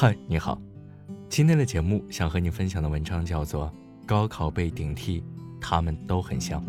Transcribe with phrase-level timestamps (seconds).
[0.00, 0.56] 嗨，你好，
[1.28, 3.66] 今天的节目想和你分享的文章叫做
[4.06, 5.24] 《高考被顶替，
[5.60, 6.62] 他们都很像》。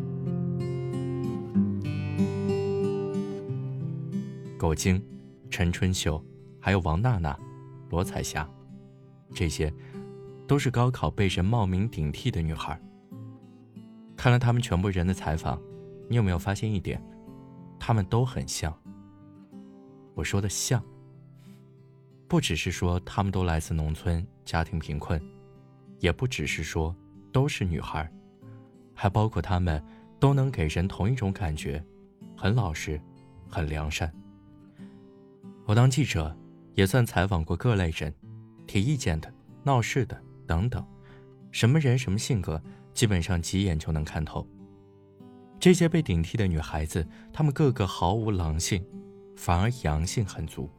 [4.57, 4.99] 狗精、
[5.47, 6.19] 陈春秀，
[6.59, 7.37] 还有王娜娜、
[7.91, 8.49] 罗彩霞，
[9.31, 9.71] 这些
[10.47, 12.81] 都是高考被人冒名顶替的女孩。
[14.17, 15.61] 看了他们全部人的采访，
[16.07, 16.99] 你有没有发现一点？
[17.79, 18.75] 他们都很像。
[20.15, 20.83] 我说的像。
[22.29, 25.19] 不只是说她们都来自农村，家庭贫困，
[25.97, 26.95] 也不只是说
[27.33, 28.07] 都是女孩，
[28.93, 29.83] 还包括她们
[30.19, 31.83] 都能给人同一种感觉，
[32.37, 33.01] 很老实，
[33.49, 34.13] 很良善。
[35.65, 36.37] 我当记者，
[36.75, 38.13] 也算采访过各类人，
[38.67, 39.33] 提意见的、
[39.63, 40.85] 闹事的等等，
[41.49, 42.61] 什么人什么性格，
[42.93, 44.47] 基本上几眼就能看透。
[45.59, 48.85] 这些被顶替的女孩子，她们个个毫无狼性，
[49.35, 50.69] 反而阳性很足。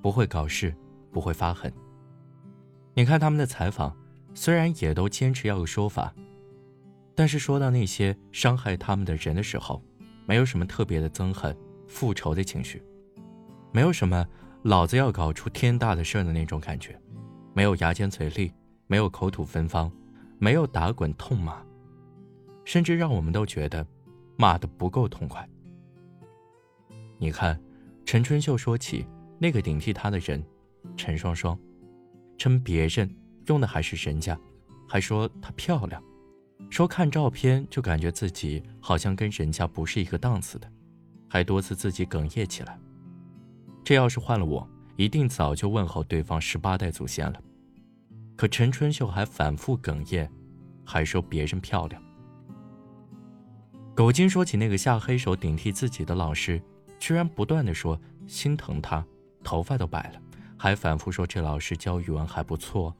[0.00, 0.74] 不会搞事，
[1.10, 1.72] 不会发狠。
[2.94, 3.96] 你看他们的采访，
[4.34, 6.12] 虽然也都坚持要有说法，
[7.14, 9.82] 但是说到那些伤害他们的人的时候，
[10.26, 12.82] 没有什么特别的憎恨、复仇的情绪，
[13.72, 14.26] 没有什么
[14.62, 17.00] 老子要搞出天大的事的那种感觉，
[17.54, 18.52] 没有牙尖嘴利，
[18.86, 19.90] 没有口吐芬芳，
[20.38, 21.62] 没有打滚痛骂，
[22.64, 23.86] 甚至让我们都觉得
[24.36, 25.48] 骂的不够痛快。
[27.18, 27.58] 你看，
[28.04, 29.06] 陈春秀说起。
[29.42, 30.40] 那个顶替他的人，
[30.96, 31.58] 陈双双，
[32.38, 33.12] 称别人
[33.46, 34.38] 用的还是人家，
[34.88, 36.00] 还说她漂亮，
[36.70, 40.72] 说看照片就感觉自己好像跟人家不是一个档次的，
[41.28, 42.78] 还多次自己哽咽起来。
[43.82, 47.42] 这要是换了我，一定早就问候对方十八代祖先了。
[48.36, 50.30] 可陈春秀还反复哽咽，
[50.86, 52.00] 还说别人漂亮。
[53.92, 56.62] 狗精说起那个下黑手顶替自己的老师，
[57.00, 59.04] 居然不断的说心疼他。
[59.42, 60.20] 头发都白了，
[60.56, 62.94] 还反复说这老师教语文还不错，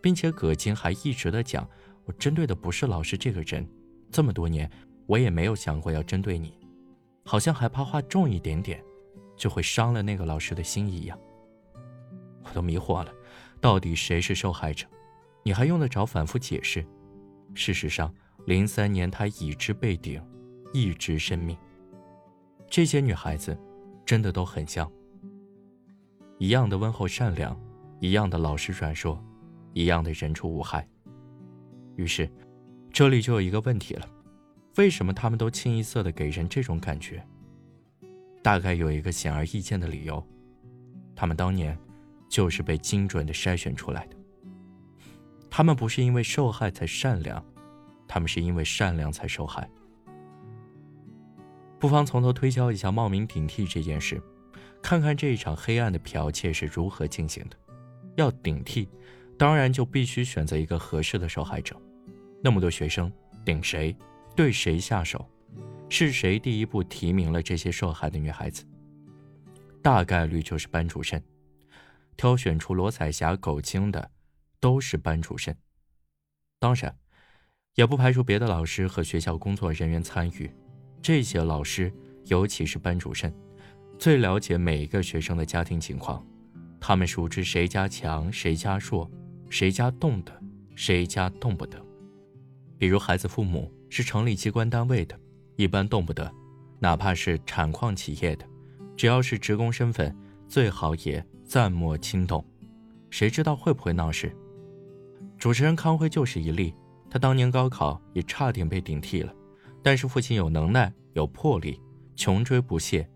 [0.00, 1.68] 并且葛金还一直的讲，
[2.04, 3.66] 我针对的不是老师这个人，
[4.10, 4.70] 这么多年
[5.06, 6.54] 我也没有想过要针对你，
[7.24, 8.82] 好像还怕话重一点点，
[9.36, 11.18] 就会伤了那个老师的心一样。
[12.44, 13.12] 我都迷惑了，
[13.60, 14.86] 到底谁是受害者？
[15.42, 16.84] 你还用得着反复解释？
[17.54, 18.14] 事实上，
[18.46, 20.22] 零三年他已知被顶，
[20.72, 21.56] 一直生命。
[22.70, 23.58] 这些女孩子，
[24.04, 24.90] 真的都很像。
[26.38, 27.58] 一样的温厚善良，
[28.00, 29.22] 一样的老实软弱，
[29.72, 30.86] 一样的人畜无害。
[31.96, 32.30] 于是，
[32.92, 34.08] 这里就有一个问题了：
[34.76, 37.26] 为什么他们都清一色的给人这种感觉？
[38.40, 40.24] 大概有一个显而易见的理由：
[41.16, 41.76] 他们当年
[42.28, 44.16] 就是被精准的筛选出来的。
[45.50, 47.44] 他们不是因为受害才善良，
[48.06, 49.68] 他们是因为善良才受害。
[51.80, 54.22] 不妨从头推敲一下冒名顶替这件事。
[54.82, 57.56] 看看这一场黑暗的剽窃是如何进行的。
[58.16, 58.88] 要顶替，
[59.38, 61.80] 当然就必须选择一个合适的受害者。
[62.42, 63.12] 那么多学生，
[63.44, 63.96] 顶谁？
[64.34, 65.28] 对谁下手？
[65.88, 68.64] 是谁第一步提名了这些受害的女孩子？
[69.82, 71.22] 大概率就是班主任。
[72.16, 74.10] 挑选出罗彩霞、狗精的，
[74.58, 75.56] 都是班主任。
[76.58, 76.96] 当然，
[77.74, 80.50] 也不排除别的老师和学校工作人员参与。
[81.00, 81.92] 这些老师，
[82.26, 83.32] 尤其是班主任。
[83.98, 86.24] 最了解每一个学生的家庭情况，
[86.78, 89.10] 他们熟知谁家强谁家弱，
[89.50, 90.32] 谁家动的，
[90.76, 91.84] 谁家动不得。
[92.78, 95.18] 比如孩子父母是城里机关单位的，
[95.56, 96.30] 一般动不得；
[96.78, 98.46] 哪怕是产矿企业的，
[98.96, 100.16] 只要是职工身份，
[100.46, 102.44] 最好也暂莫轻动。
[103.10, 104.32] 谁知道会不会闹事？
[105.36, 106.72] 主持人康辉就是一例，
[107.10, 109.34] 他当年高考也差点被顶替了，
[109.82, 111.80] 但是父亲有能耐有魄力，
[112.14, 113.08] 穷追不懈。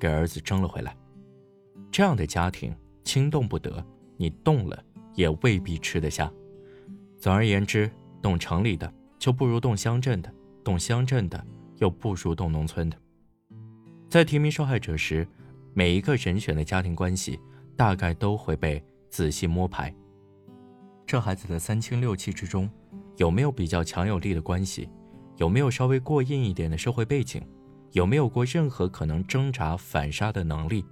[0.00, 0.96] 给儿子争了回来，
[1.92, 2.74] 这样的家庭
[3.04, 3.84] 轻动不得，
[4.16, 4.82] 你动了
[5.14, 6.32] 也未必吃得下。
[7.18, 7.88] 总而言之，
[8.22, 10.32] 动城里的就不如动乡镇的，
[10.64, 11.46] 动乡镇的
[11.76, 12.96] 又不如动农村的。
[14.08, 15.28] 在提名受害者时，
[15.74, 17.38] 每一个人选的家庭关系
[17.76, 19.94] 大概都会被仔细摸排。
[21.06, 22.70] 这孩子的三亲六戚之中，
[23.18, 24.88] 有没有比较强有力的关系？
[25.36, 27.42] 有没有稍微过硬一点的社会背景？
[27.92, 30.84] 有没有过任何可能挣扎反杀的能力？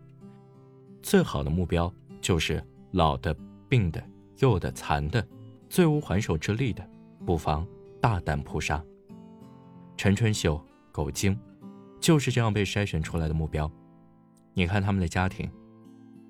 [1.00, 3.34] 最好的目标就是老的、
[3.68, 4.02] 病的、
[4.38, 5.24] 幼的、残的，
[5.68, 6.84] 最无还手之力的，
[7.24, 7.66] 不妨
[8.00, 8.82] 大胆扑杀。
[9.96, 10.60] 陈春秀、
[10.90, 11.38] 狗精，
[12.00, 13.70] 就是这样被筛选出来的目标。
[14.54, 15.48] 你看他们的家庭，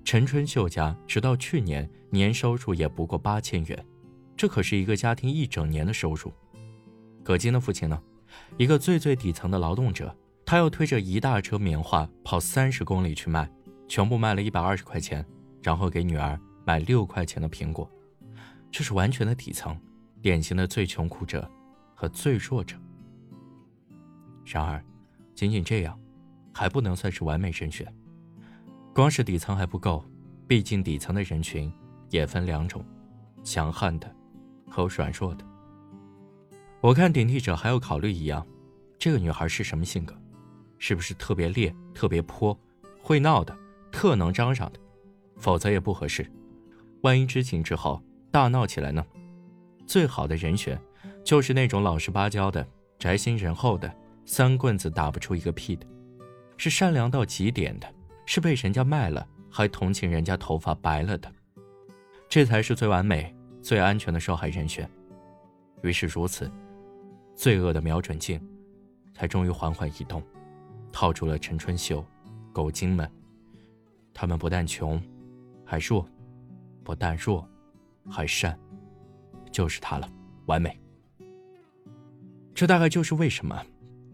[0.03, 3.85] 陈春秀家直到去年年收入也不过八千元，
[4.37, 6.31] 这可是一个家庭一整年的收入。
[7.23, 7.99] 葛金的父亲呢，
[8.57, 10.15] 一个最最底层的劳动者。
[10.49, 13.47] 他又推着一大车棉花跑三十公里去卖，
[13.87, 15.23] 全部卖了一百二十块钱，
[15.61, 17.87] 然后给女儿买六块钱的苹果，
[18.71, 19.79] 这是完全的底层，
[20.23, 21.47] 典型的最穷苦者
[21.93, 22.75] 和最弱者。
[24.43, 24.83] 然而，
[25.35, 25.95] 仅仅这样，
[26.51, 27.85] 还不能算是完美人选。
[28.91, 30.03] 光是底层还不够，
[30.47, 31.71] 毕竟底层的人群
[32.09, 32.83] 也分两种：
[33.43, 34.11] 强悍的
[34.67, 35.45] 和软弱的。
[36.81, 38.43] 我看顶替者还要考虑一样，
[38.97, 40.19] 这个女孩是什么性格？
[40.79, 42.57] 是不是特别烈、特别泼、
[43.03, 43.55] 会闹的、
[43.91, 44.79] 特能张嚷的？
[45.37, 46.25] 否则也不合适。
[47.01, 49.05] 万一知情之后大闹起来呢？
[49.85, 50.81] 最好的人选
[51.23, 52.67] 就是那种老实巴交的、
[52.97, 53.93] 宅心仁厚的、
[54.25, 55.85] 三棍子打不出一个屁的，
[56.57, 57.87] 是善良到极点的，
[58.25, 61.31] 是被人家卖了还同情人家头发白了的，
[62.27, 64.89] 这才是最完美、最安全的受害人选。
[65.83, 66.51] 于是如此。
[67.35, 68.37] 罪恶的瞄准镜，
[69.13, 70.21] 才终于缓缓移动，
[70.99, 72.05] 套住了陈春秀、
[72.51, 73.09] 狗精们。
[74.13, 75.01] 他们不但穷，
[75.65, 76.05] 还弱；
[76.83, 77.47] 不但弱，
[78.09, 78.59] 还善。
[79.49, 80.09] 就是他了，
[80.47, 80.77] 完美。
[82.53, 83.65] 这大概就是为什么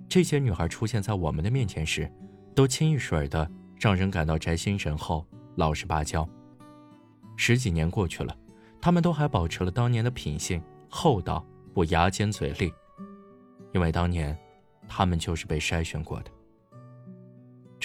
[0.07, 2.07] 这些女孩出现在我们的面前时，
[2.53, 3.49] 都清一水的
[3.79, 6.29] 让人感到宅心仁厚、老实巴交。
[7.35, 8.37] 十几年过去了，
[8.79, 11.43] 她们都还保持了当年的品性，厚道，
[11.73, 12.71] 不牙尖嘴利。
[13.73, 14.37] 因为当年，
[14.87, 16.29] 他们就是被筛选过的。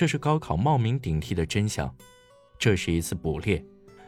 [0.00, 1.94] 这是高考冒名顶替的真相，
[2.58, 3.62] 这是一次捕猎，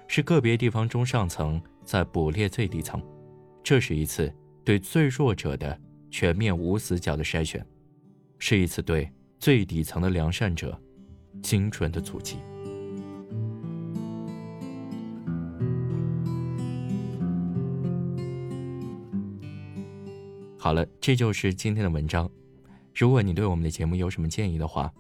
[0.09, 2.99] 是个别地方中上层在捕猎最底层，
[3.63, 4.33] 这是一次
[4.65, 5.79] 对最弱者的
[6.11, 7.63] 全面无死角的筛选，
[8.39, 9.07] 是一次对
[9.39, 10.81] 最底层的良善者
[11.43, 12.39] 精准的阻击。
[20.59, 22.27] 好了，这就是今天的文章。
[22.95, 24.91] 如果你对我们的节目有什么建议的话，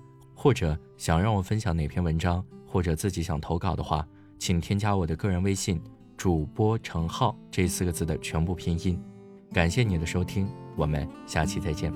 [0.42, 4.04] 或者想让我分享哪篇文章，或者自己想投稿的话，
[4.40, 5.80] 请添加我的个人微信
[6.18, 9.00] “主播程浩”这四个字的全部拼音。
[9.52, 11.92] 感谢你的收听，我们下期再见。